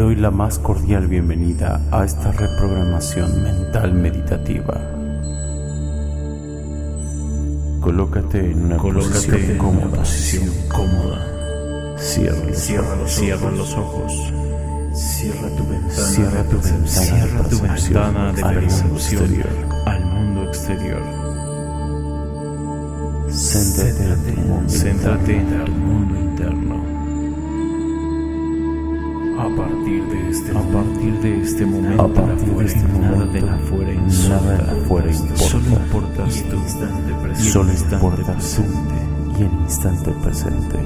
[0.00, 4.80] doy la más cordial bienvenida a esta reprogramación mental meditativa.
[7.82, 9.86] Colócate en una Colócate posición en cómoda.
[9.88, 11.96] una posición cómoda.
[11.98, 14.32] Cierra, Cierra los, cierra los ojos.
[14.94, 15.92] Cierra tu ventana.
[15.92, 19.48] Cierra tu ventana Cierra tu ventana de al mundo percepción exterior.
[19.84, 21.02] al mundo exterior.
[23.28, 26.29] Céntrate en tu mundo Céntrate en tu mundo
[29.40, 33.32] A partir de este, a partir de este momento, A partir de este nada momento,
[33.32, 34.52] de la afuera nada importa.
[34.52, 35.82] de la afuera Solo importa.
[35.82, 36.56] importas tú.
[37.50, 38.94] Solo instante importas tú presente.
[39.38, 40.78] y el instante presente.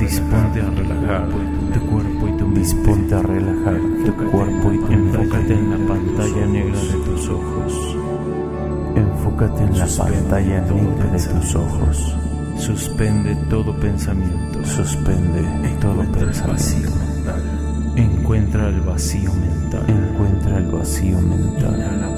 [0.00, 1.28] Disponte a relajar
[1.74, 2.60] tu cuerpo y tu mente.
[2.60, 7.96] Disponte a relajar tu cuerpo y tu Enfócate en la pantalla negra de tus ojos.
[8.96, 12.16] Enfócate en la pantalla negra de tus ojos.
[12.58, 14.64] Suspende todo pensamiento.
[14.64, 15.42] Suspende
[15.80, 17.05] todo pensamiento.
[18.26, 19.84] Encuentra el vacío mental.
[19.86, 21.76] Encuentra el vacío mental.
[21.76, 22.16] Inhala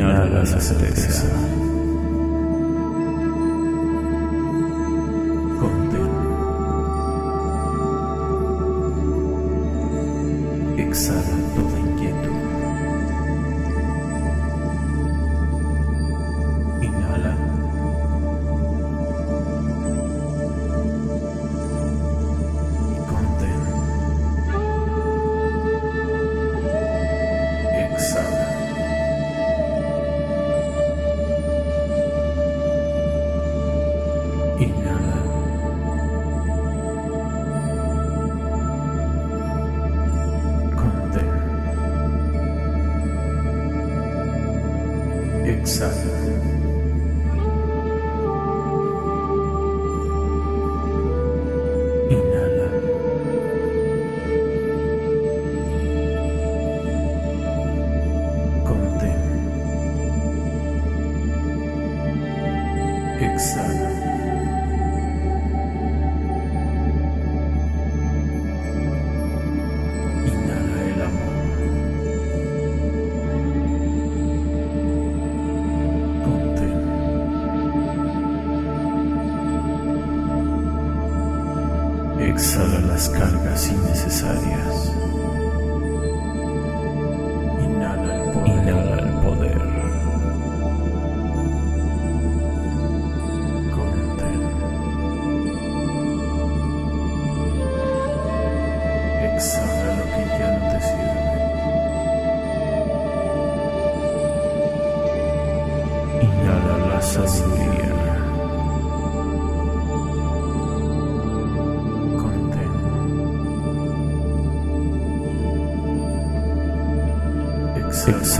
[0.00, 1.59] Inhala la certeza.
[45.62, 46.19] Exhala.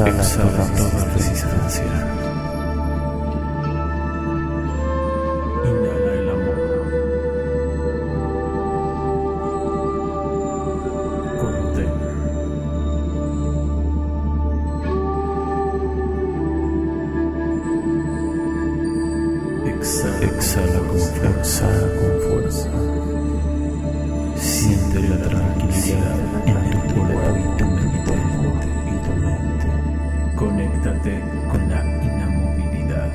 [0.00, 1.84] Exhala, Exhala toda toda resistencia.
[5.68, 6.58] Inhala el amor.
[11.40, 11.92] Contén.
[19.66, 21.66] Exhala, Exhala con fuerza.
[21.98, 22.70] Con fuerza.
[24.36, 26.16] Siente la tranquilidad
[26.46, 28.79] en tu cuerpo y tu mente.
[30.40, 31.20] Conéctate
[31.52, 33.10] con la inamovilidad.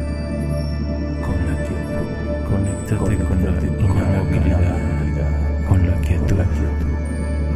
[1.25, 2.05] Con la quietud.
[2.47, 4.77] Conéctate con la inamovilidad.
[5.67, 6.37] Con la quietud.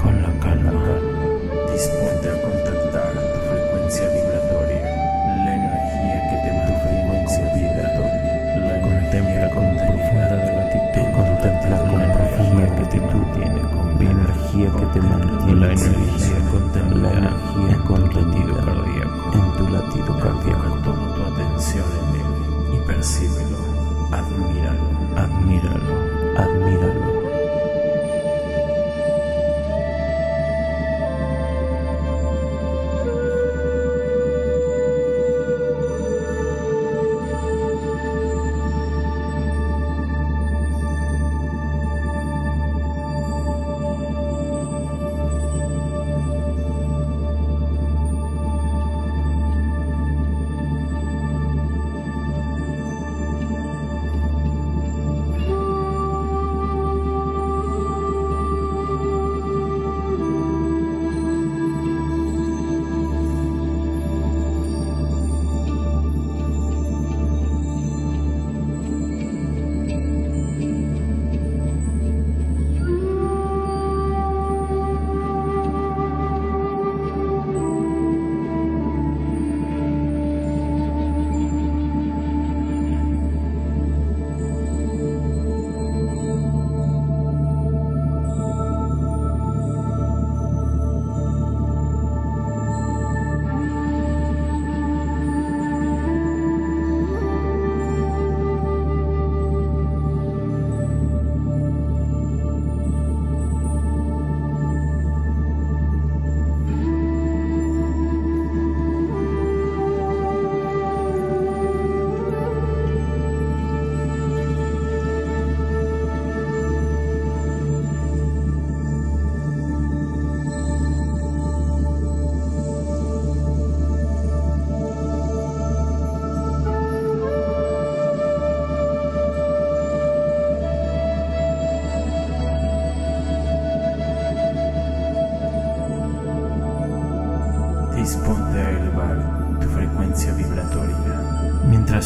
[0.02, 0.74] Con la calma.
[1.72, 4.82] Disponte a contactar tu frecuencia vibratoria.
[5.46, 7.62] La energía que te mantiene en.
[8.66, 11.06] La contempla con profunda gratitud.
[11.14, 13.24] Contempla con profunda gratitud.
[13.36, 15.62] Tiene con la energía que te mantiene.
[15.62, 17.06] La energía contenida.
[17.06, 18.89] La energía contenida.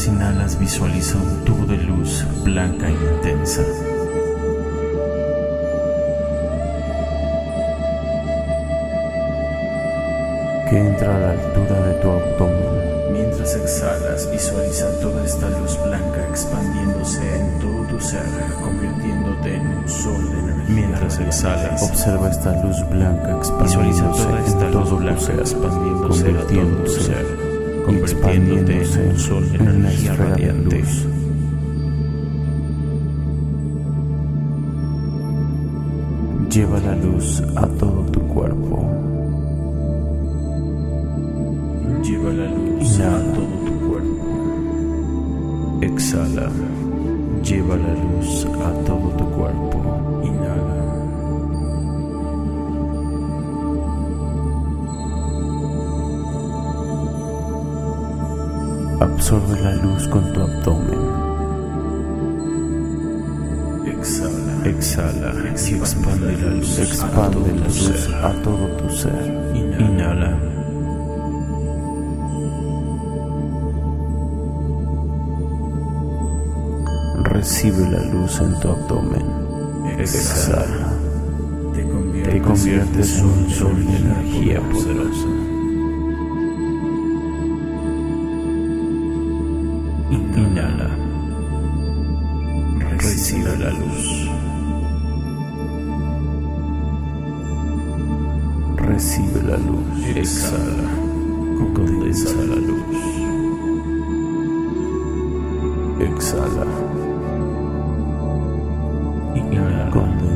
[0.06, 3.62] Inhalas, visualiza un tubo de luz blanca e intensa.
[10.68, 13.12] que entra a la altura de tu abdomen.
[13.12, 18.22] Mientras exhalas, visualiza toda esta luz blanca expandiéndose en todo tu ser,
[18.60, 20.74] convirtiéndote en un sol de energía.
[20.74, 25.38] Mientras exhalas, Observa esta luz blanca Visualiza expandiéndose toda esta en luz todo tu ser,
[25.38, 27.53] expandiéndose a todo tu ser,
[27.84, 30.78] convirtiéndote en un sol de energía radiante.
[30.78, 31.06] luz.
[36.50, 38.88] Lleva la luz a todo tu cuerpo.
[42.02, 45.78] Lleva la luz a todo tu cuerpo.
[45.82, 46.48] Exhala.
[47.42, 49.83] Lleva la luz a todo tu cuerpo.
[59.24, 61.00] Absorbe la luz con tu abdomen.
[63.86, 64.66] Exhala.
[64.66, 65.32] Exhala
[65.66, 66.78] y expande la luz.
[66.78, 68.14] a Expande todo la tu luz ser.
[68.16, 69.56] a todo tu ser.
[69.80, 70.38] Inhala.
[77.22, 79.26] Recibe la luz en tu abdomen.
[80.00, 80.92] Exhala.
[81.72, 85.43] Te Te conviertes conviertes en un sol de energía poderosa.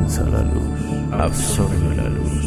[0.09, 1.13] Condensa la luz.
[1.13, 2.45] Absorbe la luz.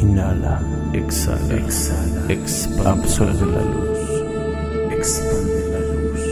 [0.00, 0.60] Inhala.
[0.94, 1.54] Exhala.
[1.54, 2.26] Exhala.
[2.28, 3.98] Expande Absorbe la luz.
[4.90, 6.22] Expande la luz.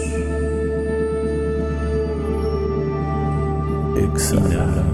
[4.04, 4.84] Exhala.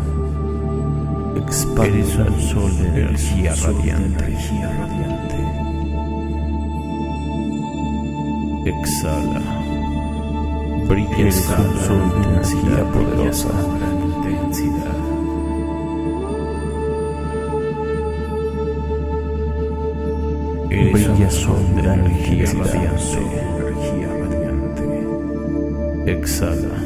[1.37, 4.27] Expande Eres un sol de energía radiante.
[8.67, 9.66] Exhala.
[10.89, 11.43] Brillas
[12.93, 13.49] poderosa.
[13.49, 14.97] con gran intensidad.
[20.71, 23.19] Eres un Brilla sol de con gran energía radiante.
[26.13, 26.79] Exhala.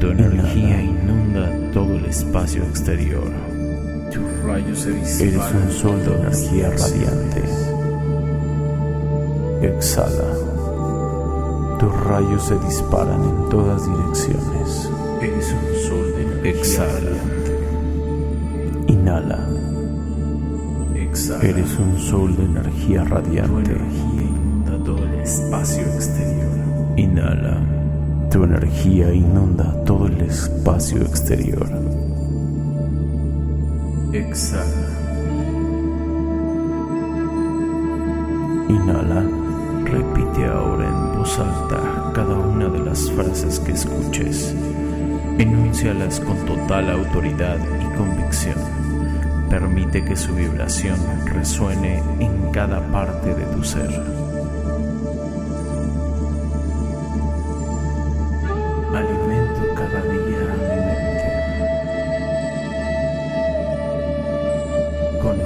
[0.00, 3.30] Tu energía inunda todo el espacio exterior.
[5.20, 7.42] Eres un sol de energía radiante.
[9.60, 10.53] Exhala.
[11.84, 14.90] Tus rayos se disparan en todas direcciones.
[15.20, 16.94] Eres un sol de energía Exhala.
[16.94, 17.52] radiante.
[18.86, 19.48] Inhala.
[20.94, 21.44] Exhala.
[21.44, 23.72] Eres un sol de energía Tu radiante.
[23.72, 26.48] energía inunda todo el espacio exterior.
[26.96, 27.58] Inhala.
[28.30, 31.68] Tu energía inunda todo el espacio exterior.
[34.10, 34.88] Exhala.
[38.70, 39.22] Inhala.
[39.84, 44.54] Repite ahora en voz alta cada una de las frases que escuches.
[45.38, 48.58] Enúncialas con total autoridad y convicción.
[49.48, 54.24] Permite que su vibración resuene en cada parte de tu ser.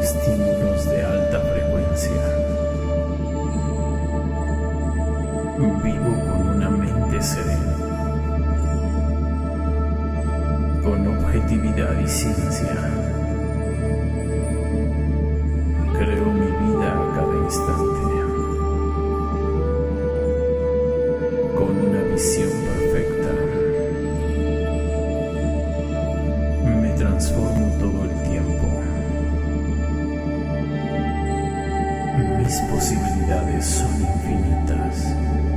[0.00, 2.48] Estímulos de alta frecuencia.
[11.38, 12.75] Objetividad y ciencia.
[15.99, 17.99] Creo mi vida a cada instante.
[21.54, 23.33] con una visión perfecta.
[26.80, 28.66] Me transformo todo el tiempo.
[32.38, 35.48] Mis posibilidades son infinitas.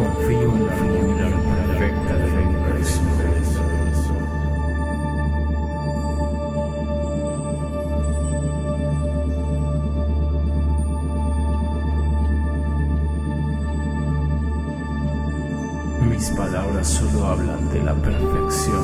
[0.00, 1.28] Confío en la fórmula
[1.76, 3.00] perfecta del universo.
[16.08, 18.82] Mis palabras solo hablan de la perfección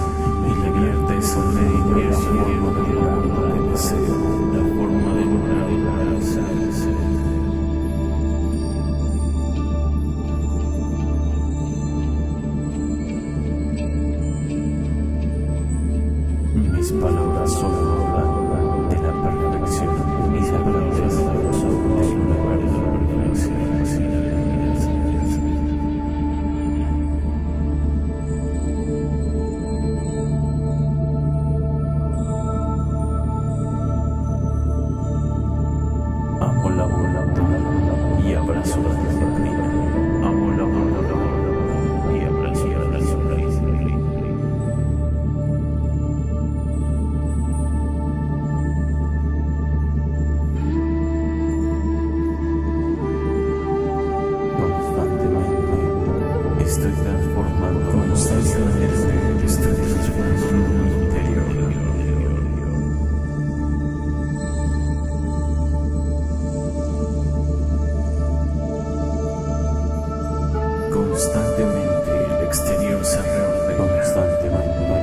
[73.77, 74.97] constantemente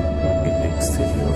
[0.44, 1.34] en exterior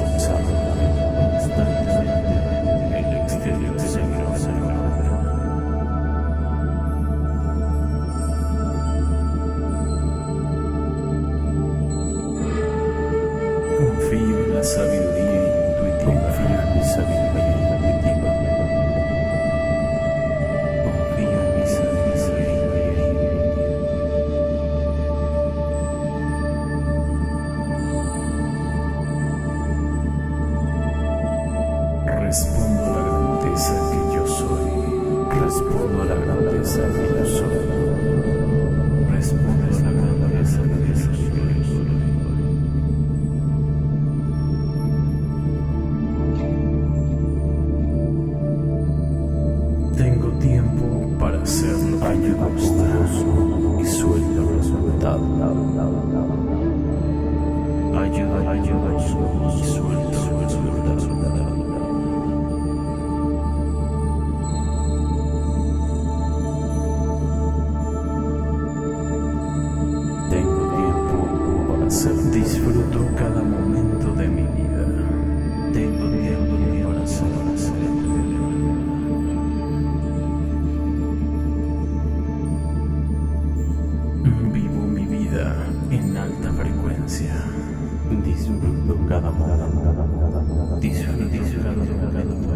[89.08, 92.48] cada modo, disfrutando cada.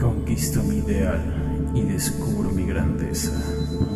[0.00, 3.32] Conquisto mi ideal y descubro mi grandeza.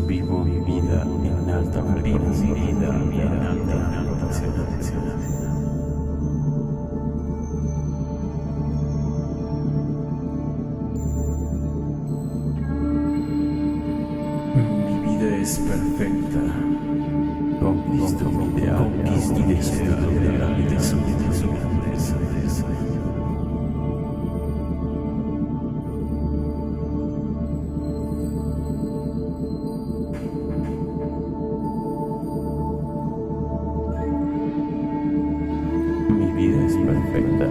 [0.06, 4.98] Vivo mi vida en alta, vivo mi vida en alta, en alta, en alta, en
[4.98, 5.43] alta.
[36.84, 37.48] perfecta,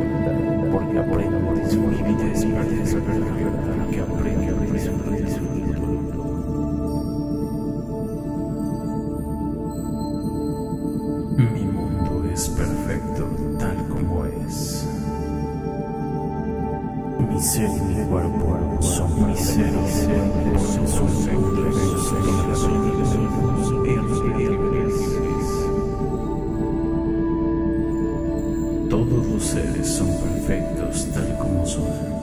[0.72, 3.83] porque aprendo de sus límites y de su verdad.
[29.84, 32.23] son perfectos tal como son.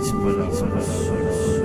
[0.00, 1.59] police, police, police, police.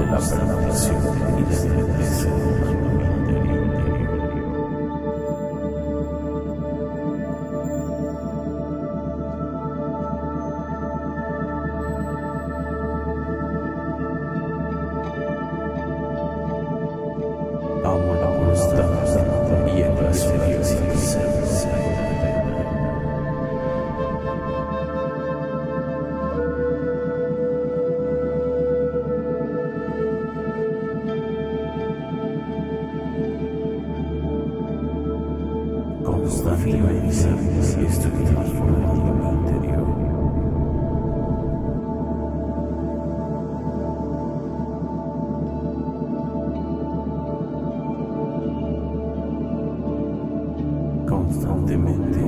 [0.00, 0.94] de la permanencia
[1.38, 1.69] y de
[51.60, 52.20] Constantemente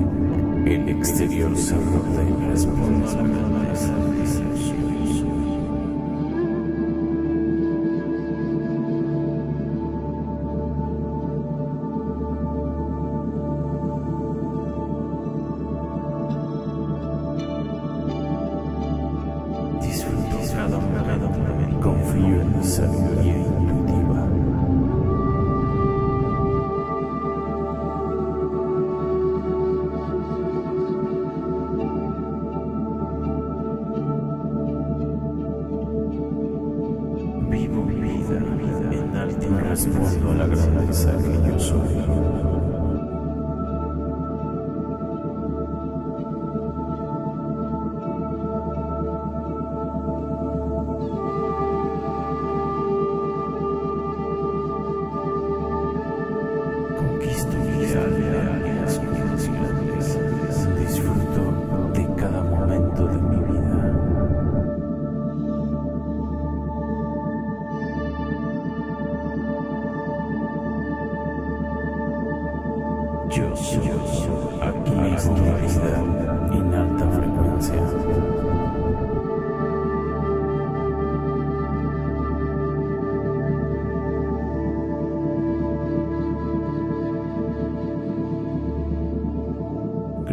[0.75, 2.33] el exterior se rodea y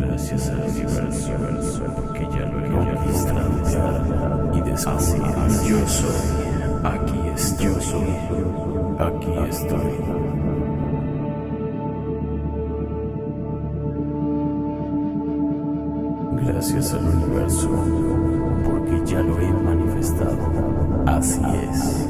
[0.02, 3.52] Gracias al universo, porque ya lo he conquistado
[4.56, 5.68] y descubierto.
[5.68, 6.10] Yo soy,
[6.84, 8.12] aquí estoy, yo soy,
[9.00, 9.92] aquí estoy.
[16.46, 17.70] Gracias al universo,
[18.64, 20.38] porque ya lo he manifestado.
[21.08, 22.08] Así es.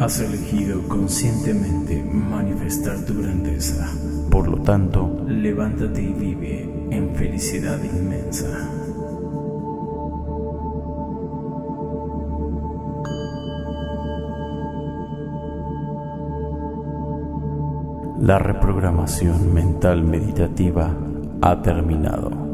[0.00, 3.86] Has elegido conscientemente manifestar tu grandeza.
[4.30, 8.46] Por lo tanto, levántate y vive en felicidad inmensa.
[18.20, 20.96] La reprogramación mental meditativa
[21.42, 22.49] ha terminado.